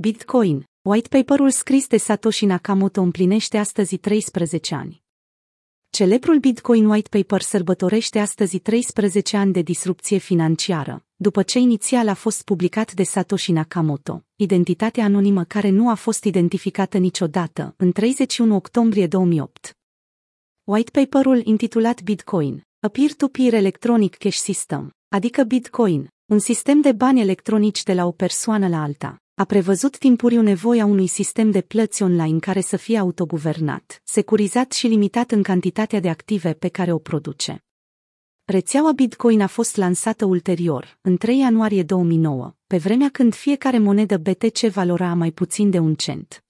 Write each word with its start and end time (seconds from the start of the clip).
Bitcoin, 0.00 0.64
white 0.82 1.08
paperul 1.08 1.50
scris 1.50 1.86
de 1.86 1.96
Satoshi 1.96 2.46
Nakamoto 2.46 3.00
împlinește 3.00 3.58
astăzi 3.58 3.96
13 3.96 4.74
ani. 4.74 5.02
Celebrul 5.90 6.38
Bitcoin 6.38 6.86
White 6.86 7.18
Paper 7.18 7.40
sărbătorește 7.40 8.18
astăzi 8.18 8.58
13 8.58 9.36
ani 9.36 9.52
de 9.52 9.62
disrupție 9.62 10.18
financiară, 10.18 11.04
după 11.16 11.42
ce 11.42 11.58
inițial 11.58 12.08
a 12.08 12.14
fost 12.14 12.42
publicat 12.42 12.92
de 12.92 13.02
Satoshi 13.02 13.52
Nakamoto, 13.52 14.24
identitatea 14.36 15.04
anonimă 15.04 15.44
care 15.44 15.68
nu 15.68 15.90
a 15.90 15.94
fost 15.94 16.24
identificată 16.24 16.98
niciodată, 16.98 17.74
în 17.76 17.92
31 17.92 18.54
octombrie 18.54 19.06
2008. 19.06 19.76
White 20.64 20.90
paperul 20.90 21.40
intitulat 21.44 22.02
Bitcoin, 22.02 22.66
a 22.80 22.88
peer-to-peer 22.88 23.54
electronic 23.54 24.16
cash 24.16 24.36
system, 24.36 24.90
adică 25.08 25.42
Bitcoin, 25.42 26.08
un 26.24 26.38
sistem 26.38 26.80
de 26.80 26.92
bani 26.92 27.20
electronici 27.20 27.82
de 27.82 27.94
la 27.94 28.06
o 28.06 28.12
persoană 28.12 28.68
la 28.68 28.82
alta, 28.82 29.22
a 29.38 29.44
prevăzut 29.44 29.98
timpuriu 29.98 30.42
nevoia 30.42 30.84
unui 30.84 31.06
sistem 31.06 31.50
de 31.50 31.60
plăți 31.60 32.02
online 32.02 32.38
care 32.38 32.60
să 32.60 32.76
fie 32.76 32.98
autoguvernat, 32.98 34.00
securizat 34.04 34.72
și 34.72 34.86
limitat 34.86 35.30
în 35.30 35.42
cantitatea 35.42 36.00
de 36.00 36.08
active 36.08 36.52
pe 36.52 36.68
care 36.68 36.92
o 36.92 36.98
produce. 36.98 37.64
Rețeaua 38.44 38.92
Bitcoin 38.92 39.40
a 39.40 39.46
fost 39.46 39.76
lansată 39.76 40.24
ulterior, 40.24 40.98
în 41.00 41.16
3 41.16 41.38
ianuarie 41.38 41.82
2009, 41.82 42.54
pe 42.66 42.76
vremea 42.76 43.08
când 43.08 43.34
fiecare 43.34 43.78
monedă 43.78 44.16
BTC 44.16 44.58
valora 44.58 45.14
mai 45.14 45.30
puțin 45.30 45.70
de 45.70 45.78
un 45.78 45.94
cent. 45.94 46.42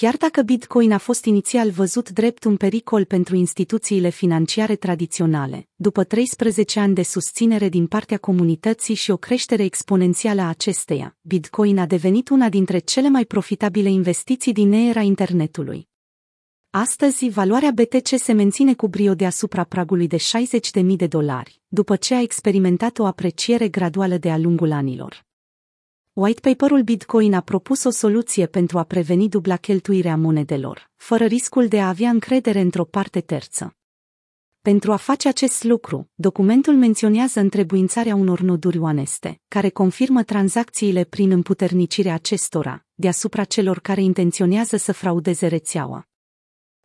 Chiar 0.00 0.16
dacă 0.16 0.42
Bitcoin 0.42 0.92
a 0.92 0.98
fost 0.98 1.24
inițial 1.24 1.70
văzut 1.70 2.10
drept 2.10 2.44
un 2.44 2.56
pericol 2.56 3.04
pentru 3.04 3.36
instituțiile 3.36 4.08
financiare 4.08 4.76
tradiționale, 4.76 5.68
după 5.74 6.04
13 6.04 6.80
ani 6.80 6.94
de 6.94 7.02
susținere 7.02 7.68
din 7.68 7.86
partea 7.86 8.18
comunității 8.18 8.94
și 8.94 9.10
o 9.10 9.16
creștere 9.16 9.62
exponențială 9.62 10.40
a 10.40 10.48
acesteia, 10.48 11.16
Bitcoin 11.20 11.78
a 11.78 11.86
devenit 11.86 12.28
una 12.28 12.48
dintre 12.48 12.78
cele 12.78 13.08
mai 13.08 13.24
profitabile 13.24 13.90
investiții 13.90 14.52
din 14.52 14.72
era 14.72 15.00
internetului. 15.00 15.88
Astăzi, 16.70 17.28
valoarea 17.28 17.70
BTC 17.70 18.08
se 18.16 18.32
menține 18.32 18.74
cu 18.74 18.88
brio 18.88 19.14
deasupra 19.14 19.64
pragului 19.64 20.06
de 20.06 20.16
60.000 20.80 20.82
de 20.96 21.06
dolari, 21.06 21.60
după 21.68 21.96
ce 21.96 22.14
a 22.14 22.20
experimentat 22.20 22.98
o 22.98 23.06
apreciere 23.06 23.68
graduală 23.68 24.16
de-a 24.16 24.38
lungul 24.38 24.72
anilor. 24.72 25.28
White 26.20 26.40
paperul 26.40 26.82
Bitcoin 26.82 27.34
a 27.34 27.40
propus 27.40 27.84
o 27.84 27.90
soluție 27.90 28.46
pentru 28.46 28.78
a 28.78 28.82
preveni 28.82 29.28
dubla 29.28 29.56
cheltuirea 29.56 30.16
monedelor, 30.16 30.90
fără 30.96 31.24
riscul 31.24 31.68
de 31.68 31.80
a 31.80 31.88
avea 31.88 32.10
încredere 32.10 32.60
într-o 32.60 32.84
parte 32.84 33.20
terță. 33.20 33.76
Pentru 34.60 34.92
a 34.92 34.96
face 34.96 35.28
acest 35.28 35.64
lucru, 35.64 36.10
documentul 36.14 36.74
menționează 36.74 37.40
întrebuințarea 37.40 38.14
unor 38.14 38.40
noduri 38.40 38.78
oneste, 38.78 39.40
care 39.48 39.68
confirmă 39.68 40.22
tranzacțiile 40.22 41.04
prin 41.04 41.30
împuternicirea 41.30 42.14
acestora, 42.14 42.84
deasupra 42.94 43.44
celor 43.44 43.78
care 43.78 44.02
intenționează 44.02 44.76
să 44.76 44.92
fraudeze 44.92 45.46
rețeaua. 45.46 46.08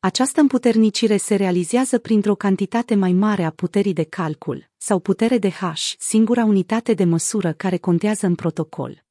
Această 0.00 0.40
împuternicire 0.40 1.16
se 1.16 1.34
realizează 1.34 1.98
printr-o 1.98 2.34
cantitate 2.34 2.94
mai 2.94 3.12
mare 3.12 3.44
a 3.44 3.50
puterii 3.50 3.92
de 3.92 4.04
calcul, 4.04 4.70
sau 4.76 4.98
putere 4.98 5.38
de 5.38 5.50
H, 5.50 5.64
singura 5.98 6.44
unitate 6.44 6.94
de 6.94 7.04
măsură 7.04 7.52
care 7.52 7.76
contează 7.76 8.26
în 8.26 8.34
protocol. 8.34 9.08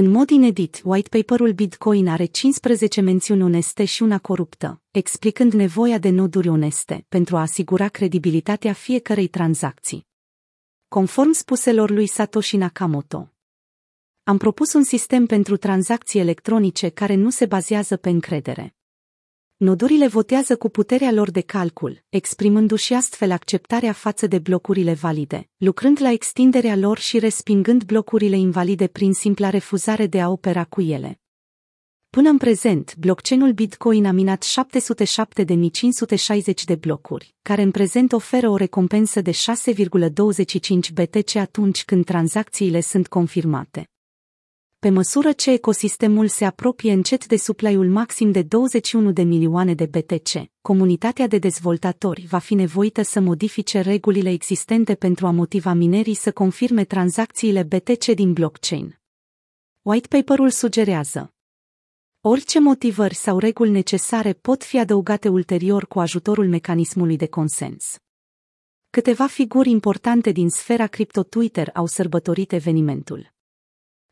În 0.00 0.10
mod 0.10 0.30
inedit, 0.30 0.80
white 0.84 1.08
paperul 1.08 1.52
Bitcoin 1.52 2.08
are 2.08 2.24
15 2.24 3.00
mențiuni 3.00 3.42
oneste 3.42 3.84
și 3.84 4.02
una 4.02 4.18
coruptă, 4.18 4.82
explicând 4.90 5.52
nevoia 5.52 5.98
de 5.98 6.10
noduri 6.10 6.48
oneste 6.48 7.04
pentru 7.08 7.36
a 7.36 7.40
asigura 7.40 7.88
credibilitatea 7.88 8.72
fiecărei 8.72 9.26
tranzacții. 9.28 10.06
Conform 10.88 11.32
spuselor 11.32 11.90
lui 11.90 12.06
Satoshi 12.06 12.56
Nakamoto, 12.56 13.32
am 14.22 14.36
propus 14.36 14.72
un 14.72 14.82
sistem 14.82 15.26
pentru 15.26 15.56
tranzacții 15.56 16.20
electronice 16.20 16.88
care 16.88 17.14
nu 17.14 17.30
se 17.30 17.46
bazează 17.46 17.96
pe 17.96 18.08
încredere. 18.08 18.74
Nodurile 19.62 20.06
votează 20.06 20.56
cu 20.56 20.68
puterea 20.68 21.12
lor 21.12 21.30
de 21.30 21.40
calcul, 21.40 22.02
exprimându-și 22.08 22.94
astfel 22.94 23.30
acceptarea 23.30 23.92
față 23.92 24.26
de 24.26 24.38
blocurile 24.38 24.92
valide, 24.92 25.48
lucrând 25.56 26.00
la 26.00 26.10
extinderea 26.10 26.76
lor 26.76 26.98
și 26.98 27.18
respingând 27.18 27.84
blocurile 27.84 28.36
invalide 28.36 28.86
prin 28.86 29.12
simpla 29.12 29.50
refuzare 29.50 30.06
de 30.06 30.20
a 30.20 30.28
opera 30.28 30.64
cu 30.64 30.80
ele. 30.80 31.20
Până 32.10 32.28
în 32.28 32.38
prezent, 32.38 32.96
blockchain-ul 32.96 33.52
Bitcoin 33.52 34.06
a 34.06 34.12
minat 34.12 34.44
707.560 34.44 36.64
de 36.64 36.74
blocuri, 36.74 37.34
care 37.42 37.62
în 37.62 37.70
prezent 37.70 38.12
oferă 38.12 38.48
o 38.48 38.56
recompensă 38.56 39.20
de 39.20 39.30
6,25 39.30 39.34
BTC 40.92 41.36
atunci 41.36 41.84
când 41.84 42.04
tranzacțiile 42.04 42.80
sunt 42.80 43.08
confirmate 43.08 43.89
pe 44.80 44.90
măsură 44.90 45.32
ce 45.32 45.50
ecosistemul 45.50 46.28
se 46.28 46.44
apropie 46.44 46.92
încet 46.92 47.26
de 47.26 47.36
suplaiul 47.36 47.88
maxim 47.88 48.30
de 48.30 48.42
21 48.42 49.12
de 49.12 49.22
milioane 49.22 49.74
de 49.74 49.86
BTC, 49.86 50.50
comunitatea 50.60 51.26
de 51.26 51.38
dezvoltatori 51.38 52.26
va 52.26 52.38
fi 52.38 52.54
nevoită 52.54 53.02
să 53.02 53.20
modifice 53.20 53.80
regulile 53.80 54.30
existente 54.30 54.94
pentru 54.94 55.26
a 55.26 55.30
motiva 55.30 55.72
minerii 55.72 56.14
să 56.14 56.32
confirme 56.32 56.84
tranzacțiile 56.84 57.62
BTC 57.62 58.04
din 58.04 58.32
blockchain. 58.32 59.00
White 59.82 60.08
paperul 60.08 60.50
sugerează 60.50 61.34
Orice 62.20 62.60
motivări 62.60 63.14
sau 63.14 63.38
reguli 63.38 63.70
necesare 63.70 64.32
pot 64.32 64.64
fi 64.64 64.78
adăugate 64.78 65.28
ulterior 65.28 65.86
cu 65.86 66.00
ajutorul 66.00 66.48
mecanismului 66.48 67.16
de 67.16 67.26
consens. 67.26 67.96
Câteva 68.90 69.26
figuri 69.26 69.70
importante 69.70 70.30
din 70.30 70.48
sfera 70.48 70.86
cripto 70.86 71.22
Twitter 71.22 71.70
au 71.74 71.86
sărbătorit 71.86 72.52
evenimentul. 72.52 73.38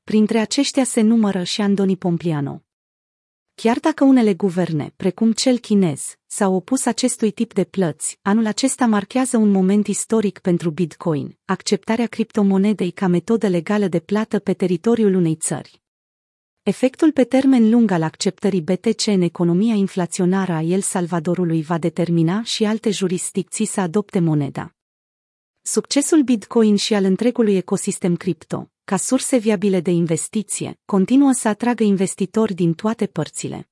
Printre 0.09 0.39
aceștia 0.39 0.85
se 0.85 1.01
numără 1.01 1.43
și 1.43 1.61
Andoni 1.61 1.97
Pompliano. 1.97 2.63
Chiar 3.55 3.79
dacă 3.79 4.05
unele 4.05 4.35
guverne, 4.35 4.93
precum 4.97 5.33
cel 5.33 5.59
chinez, 5.59 6.17
s-au 6.27 6.55
opus 6.55 6.87
acestui 6.87 7.31
tip 7.31 7.53
de 7.53 7.65
plăți, 7.65 8.19
anul 8.23 8.47
acesta 8.47 8.87
marchează 8.87 9.37
un 9.37 9.51
moment 9.51 9.87
istoric 9.87 10.39
pentru 10.39 10.71
Bitcoin, 10.71 11.39
acceptarea 11.45 12.07
criptomonedei 12.07 12.91
ca 12.91 13.07
metodă 13.07 13.49
legală 13.49 13.89
de 13.89 14.01
plată 14.01 14.39
pe 14.39 14.53
teritoriul 14.53 15.15
unei 15.15 15.35
țări. 15.35 15.83
Efectul 16.63 17.13
pe 17.13 17.25
termen 17.25 17.71
lung 17.71 17.91
al 17.91 18.03
acceptării 18.03 18.63
BTC 18.63 19.07
în 19.07 19.21
economia 19.23 19.75
inflaționară 19.75 20.53
a 20.53 20.63
El 20.63 20.81
Salvadorului 20.81 21.63
va 21.63 21.79
determina 21.79 22.43
și 22.43 22.65
alte 22.65 22.91
jurisdicții 22.91 23.67
să 23.67 23.81
adopte 23.81 24.19
moneda. 24.19 24.78
Succesul 25.71 26.23
Bitcoin 26.23 26.77
și 26.77 26.95
al 26.95 27.05
întregului 27.05 27.57
ecosistem 27.57 28.17
cripto, 28.17 28.71
ca 28.85 28.97
surse 28.97 29.37
viabile 29.37 29.81
de 29.81 29.91
investiție, 29.91 30.81
continuă 30.85 31.33
să 31.33 31.49
atragă 31.49 31.83
investitori 31.83 32.55
din 32.55 32.75
toate 32.75 33.07
părțile. 33.07 33.69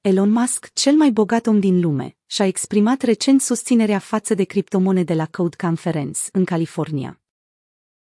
Elon 0.00 0.30
Musk, 0.30 0.72
cel 0.72 0.94
mai 0.94 1.10
bogat 1.10 1.46
om 1.46 1.60
din 1.60 1.80
lume, 1.80 2.16
și-a 2.26 2.46
exprimat 2.46 3.02
recent 3.02 3.40
susținerea 3.40 3.98
față 3.98 4.34
de 4.34 4.44
criptomonede 4.44 5.14
la 5.14 5.26
Code 5.26 5.56
Conference, 5.56 6.20
în 6.32 6.44
California. 6.44 7.20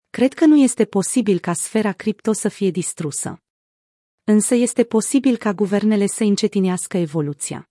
Cred 0.09 0.33
că 0.33 0.45
nu 0.45 0.57
este 0.57 0.85
posibil 0.85 1.39
ca 1.39 1.53
sfera 1.53 1.91
cripto 1.91 2.31
să 2.31 2.49
fie 2.49 2.69
distrusă. 2.69 3.41
Însă 4.23 4.55
este 4.55 4.83
posibil 4.83 5.37
ca 5.37 5.53
guvernele 5.53 6.07
să 6.07 6.23
încetinească 6.23 6.97
evoluția. 6.97 7.69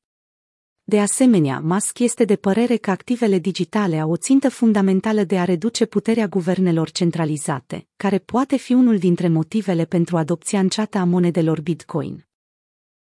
De 0.89 1.01
asemenea, 1.01 1.61
Musk 1.65 1.99
este 1.99 2.25
de 2.25 2.37
părere 2.37 2.77
că 2.77 2.91
activele 2.91 3.39
digitale 3.39 3.99
au 3.99 4.11
o 4.11 4.17
țintă 4.17 4.49
fundamentală 4.49 5.25
de 5.25 5.39
a 5.39 5.45
reduce 5.45 5.87
puterea 5.87 6.27
guvernelor 6.27 6.91
centralizate, 6.91 7.87
care 7.97 8.19
poate 8.19 8.57
fi 8.57 8.73
unul 8.73 8.99
dintre 8.99 9.29
motivele 9.29 9.85
pentru 9.85 10.17
adopția 10.17 10.59
înceată 10.59 10.99
a 10.99 11.05
monedelor 11.05 11.61
Bitcoin. 11.61 12.27